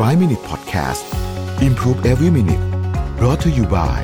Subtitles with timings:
[0.00, 1.04] 5 Minute Podcast
[1.68, 2.64] Improve Every Minute
[3.18, 4.00] brought to you by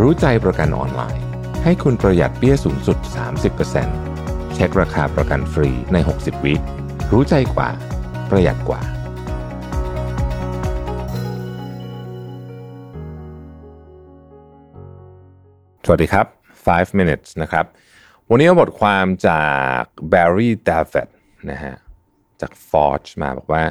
[0.00, 1.24] รู้ใจประกันออนไลน์
[1.64, 2.98] ให้คุณประหยัดเปี้ยสูงสุด
[3.76, 6.54] 30%เช็คราคาประกันฟรีใน 60 วิ
[7.12, 7.68] รู้ใจกว่า
[8.30, 8.80] ประหยัดกว่า
[15.86, 16.26] สวัสดีครับ
[16.64, 17.64] 5 minutes นะครับ
[18.30, 19.44] วันนี้เอาบทความจา
[19.80, 19.82] ก
[20.12, 21.08] Barry David
[21.50, 21.74] นะฮะ
[22.40, 23.64] จาก Forge มาบอกว่า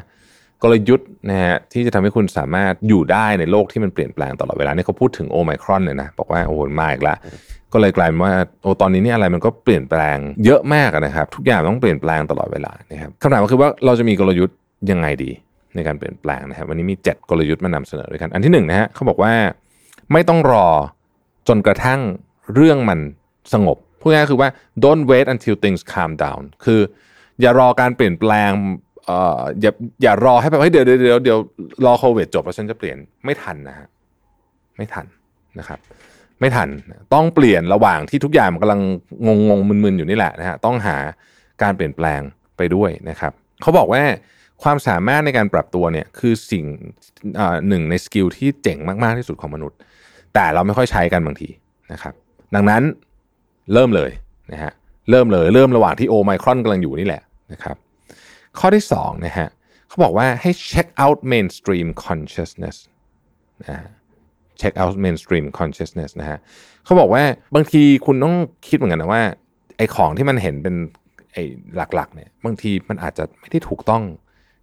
[0.66, 7.18] กลยุทธ์นะฮะที่จะทำให้คุณสามารถอยู่ได้ในโลกที่มันเปลี่ยนแปลงตลอดเวลานี่เขาพูดถึงโอไมครอนเลยนะบอกว่าโอ้โหมาอีกแล้ว
[7.73, 14.58] ก็เลยกลายเป็นว่าโอ้ตอนนี้นี่อะไรมันก็เปลี่ยนแปลงเยอะมากนะครับ ทุกอย่างต้องเปลี่ยนแปลงตลอดเวลานะครับคำถามก็คือว่าเราจะมีกลยุทธ์
[14.92, 15.32] ยังไงดี
[15.76, 19.34] ในการเปลี่ยนแปลงนะครับวันนี้มี 7 กลยุทธ์มานำเสนอด้วยกัน อันที่หนึ่งนะฮะเขาบอกว่า
[20.12, 20.68] ไม่ต้องรอ
[21.48, 22.00] จนกระทั่ง
[22.56, 23.00] เรื่องมัน
[23.54, 24.50] สงบพูดง่ายๆคือว่า
[24.84, 26.82] don't wait until things calm down คือ
[27.42, 28.52] อย่ารอการเปลี่ยนแปลง
[29.62, 29.72] อย่า
[30.04, 31.38] อย่ารอให้แบบเดี๋ยวเดี๋ยวเดี๋ยว
[31.86, 33.88] รอโควิดจบแล้วฉันจะเปลี่ยนไม่ทันนะฮะ
[34.78, 35.06] ไม่ทัน
[35.59, 35.80] นะครับ
[36.39, 36.70] ไม่ทัน
[37.14, 38.81] ต้องเปลี่ยนระหว่างที่ทุกอย่างมันกำลัง
[39.28, 40.98] งงงมึนๆอยู่นี่แหละนะฮะต้องหา
[41.61, 42.22] การเปลี่ยนแปลง
[42.58, 44.02] ไปด้วยนะครับเขาบอกว่า
[44.64, 46.64] ความสามารถในการปรับตัวเนี่ยคือสิ่ง
[47.67, 49.78] หนึ่งในสกิลที่เจ๋งมาก ๆ ที่สุดของมนุษย์
[50.33, 51.50] แต่เราไม่ค่อยใช้กันบางที
[51.92, 52.14] นะครับ
[52.56, 52.83] ดังนั้น
[53.73, 54.11] เริ่มเลย
[54.52, 54.72] นะฮะ
[55.09, 57.76] เริ่มเลยเริ่มระหว่างที่โอไมครอนกำลังอยู่นี่แหละนะครับ
[58.59, 59.50] ข้อที่สองนะฮะ
[59.88, 62.78] เขาบอกว่าให้ check out mainstream consciousness
[63.61, 63.89] นะฮะ
[64.61, 66.39] check out mainstream consciousness นะฮะ
[66.86, 67.23] เขาบอกว่า
[67.56, 68.36] บางทีคุณต้อง
[68.67, 69.23] คิดเหมือนกันนะว่า
[69.78, 70.76] ไอ้ของที่มันเห็นเป็น
[71.33, 71.44] ไอ้
[71.76, 74.03] หลักๆเนี่ยบางทีมันอาจจะไม่ได้ถูกต้อง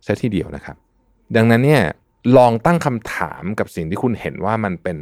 [0.07, 0.77] ซะทีเดียวนะครับ
[1.37, 1.83] ดังนั้นเนี่ย
[2.37, 4.98] ลองตั้งคำถามกับสิ่งที่คุณเห็นว่ามันเป็น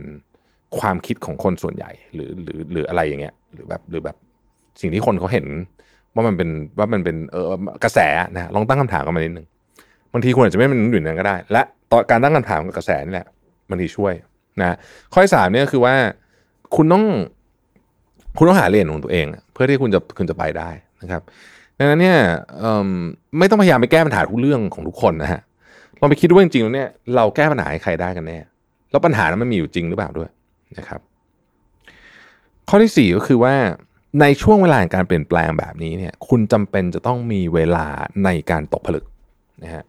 [0.78, 4.16] ความคิดของคนส่วนใหญ่หรือหรือหรืออะไรอย่างเงี้ยหรือแบบหรือแบบ
[4.80, 5.46] สิ่งที่คนเขาเห็น
[6.14, 7.44] ว่ามันเป็นว่ามันเป็นเออ
[7.84, 7.98] กระแส
[8.34, 9.46] นะฮะลองตั้งคำถามกันมานิดนึง
[10.12, 13.26] บางทีคุณอาจจะไม่เป็นอยู่นั้นก็ได้ และต่อการตั้งคำถามกับกระแสนี่แหละ
[13.70, 14.12] บางทีช่วย
[14.60, 14.76] นะ
[15.12, 15.94] ข้อที่สามเนี่ยคือว่า
[16.76, 17.04] คุณต้อง
[18.38, 20.70] คุณต้องหาเลนของตัวเอง เพื่อที่คุณจะคุณจะไปได้
[21.02, 21.22] นะครับ
[21.78, 22.18] ดังนั้นเนี่ย
[23.38, 25.40] ไม่ต้องพยายามไปแก้ปัญหาทุกเรื่องของทุกคนนะฮะ
[26.00, 28.38] ลองไปคิดดูว่าจริงๆแล้วเนี่ยเราแก้ปัญหาให้ใครได้กันแน่
[28.90, 30.30] แล้วปัญหานั้นมันมีอยู่จริงหรือเปล่าด้วย
[30.78, 31.00] นะครับ
[32.68, 33.54] ข้อที่สี่ก็คือว่า
[34.20, 37.86] ในช่วงเวลาการเปลี่ยนแปลงแบบนี้เนี่ยคุณจำเป็นจะต้องมีเวลา
[38.24, 39.04] ในการตกผลึก
[39.64, 39.84] นะฮะ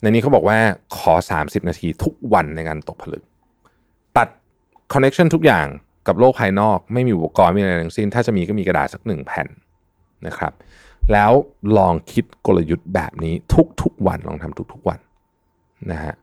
[0.00, 0.58] ในนี้เขาบอกว่า
[0.96, 3.22] ขอ 30 นาทีทุกวันในการตกผลึก
[4.16, 4.28] ตัด
[4.92, 5.66] คอนเน็ชันทุกอย่าง
[6.06, 9.48] กับโลกภายนอก ไม่มีอุปกรณ์ไม่มีอะไรทั้งสิ้น ถ้าจะมีก็มีกระดาษสักหนึ่งแผ่น
[10.26, 10.52] นะครับ
[11.12, 11.32] แล้ว
[11.78, 13.34] ลองคิดกลยุทธ์แบบนี้
[13.82, 14.98] ทุกๆวันลองทำทุกๆวัน
[15.90, 16.14] นะฮะ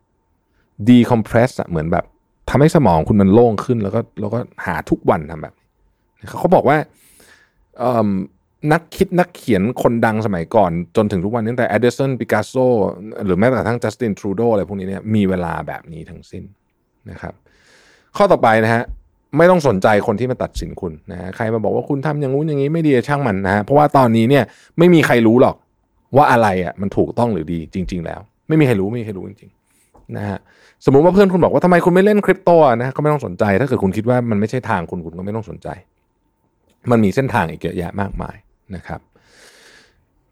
[0.88, 2.06] ดีคอมเพรสเหมือนแบบ
[2.50, 5.54] ทำให้สมองคุณมันโล่งขึ้นแล้วก็แล้วก็หาทุกวันทำแบบ
[6.40, 6.78] เขาบอกว่า
[8.72, 12.66] นักคิดนักเขียนคนดังสมัยก่อน จนถึงทุกวันนี้แต่ Edison Picasso
[13.26, 16.44] หรือแม้แต่ทั่ง Justin Trudeau อะไรพวกนี้เนี่ยมีเวลาแบบนี้ทั้งสิ้น
[17.10, 17.34] นะครับ
[18.18, 18.84] ข้อต่อไปนะฮะ
[19.38, 24.44] ไม่ต้องสนใจคนที่มาตัดสินคุณนะฮะใครมาบอกว่าคุณทำอย่างงู้นอย่างนี้ไม่ดีช่างมันนะฮะเพราะว่าตอนนี้เนี่ย
[24.78, 25.56] ไม่มีใครรู้หรอก
[26.18, 30.40] ว่าอะไรอะมันถูกต้องหรือดีจริง ๆ แล้ว ไม่มีใครรู้ไม่มีใครรู้จริงๆนะฮะ
[30.86, 32.50] สมมุติว่าเพื่อนคุณบอกว่าทำไมคุณไม่เล่นคริปโต
[32.82, 35.68] นะก็ไม่ต้องสนใจ ถ้าเกิดคุณคิดว่ามันไม่ใช่ทางคุณคุณก็ไม่ต้องสนใจ
[36.92, 38.36] มันมีเส้นทางอีกเยอะแยะมากมาย
[38.76, 39.02] นะครับ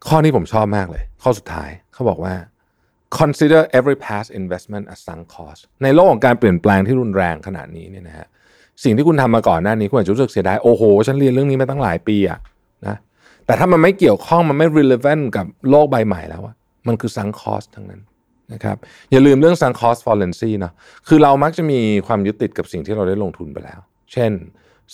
[0.08, 2.34] ข้อนี้ผมชอบมากเลย ข้อสุดท้ายเขาบอกว่า
[3.18, 8.26] consider every past investment a sunk cost ในโลกของการเปลี่ยนแปลงที่รุนแรงขนาดนี้เนี่ยนะฮะ
[8.84, 12.38] สิ่งที่คุณทำมาก่อนหน้านี้คุณอาจจะรู้สึกเสียดายโอ้โห ฉันเรียนเรื่องนี้มาตั้งหลายปีอะ
[12.86, 12.96] นะ
[13.46, 16.54] แต่ถ้ามันไม่เกี่ยวข้องมันไม่ relevant กับโลกใบใหม่แล้วอะ
[16.86, 18.00] มันคือ sunk cost ทั้งนั้น
[18.52, 18.76] นะครับ
[19.10, 20.72] อย่าลืมเรื่อง sunk cost fallacy เนาะ
[21.08, 23.80] คือเรามักจะมีความยึดติดกับสิ่งที่เราได้ลงทุนไปแล้ว
[24.12, 24.32] เช่น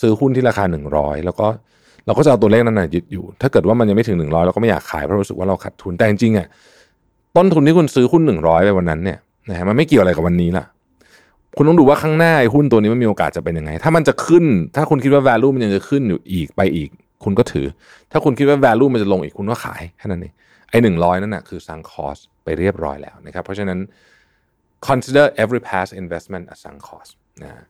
[0.00, 0.64] ซื้อหุ้นที่ราคา
[0.94, 1.46] 100 แล้วก็
[2.06, 6.46] เราก็จะเอาตัวเลขนั้นนะยึดอยู่ ถ้าเกิดว่ามันยังไม่ถึง 100 เราก็ไม่อยากขายเพราะรู้สึกว่าเราขาดทุนแต่จริงๆอะ
[7.36, 9.18] ต้นทุนที่คุณซื้อหุ้น 100 ไปวันนั้นเนี่ย
[9.50, 10.64] นะฮะมันไม่เกี่ยวอะไรกับวันนี้ล่ะ
[11.56, 14.44] คุณต้องดูว่าข้างหน้าหุ้นตัวนี้มันมีโอกาสจะเป็นยังไง ถ้ามันจะขึ้น
[14.76, 16.88] ถ้าคุณคิดว่า value มันยังจะขึ้นอยู่อีกไปอีก
[17.24, 17.66] คุณก็ถือ
[18.12, 20.32] ถ้าคุณคิดว่า value มันจะลงอีกคุณก็ขายแค่นั้นเอง
[20.70, 23.78] ไอ้หนึ่งร้อยนั่นนะคือ sunk cost ไปเรียบร้อยแล้วนะครับเพราะฉะนั้น
[24.88, 27.10] consider every past investment a sunk cost
[27.42, 27.62] นะ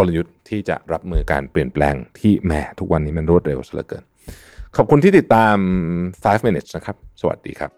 [0.00, 4.04] กลยุทธ์ที่จะรับมือการเปลี่ยนแปลงที่แหมทุกวันนี้มันรวดเร็วซะเหลือเกิน
[4.76, 5.56] ขอบคุณที่ติดตาม
[6.24, 7.70] 5 minutes นะครับ สวัสดีครับ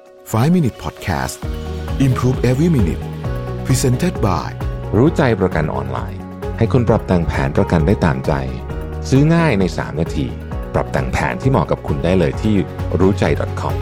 [0.00, 1.36] 5 Minute Podcast
[2.06, 3.04] Improve Every Minute
[3.66, 4.50] Presented by
[4.96, 6.20] รู้ใจประกันออนไลน์
[6.58, 8.32] ให้คุณปรับแต่งแผนประกันได้ตามใจ
[9.08, 10.26] ซื้อง่ายใน 3 นาที
[10.74, 12.54] ปรับแต่งแผนที่เหมาะกับคุณได้เลยที่
[13.00, 13.24] รู้ใจ
[13.60, 13.74] .com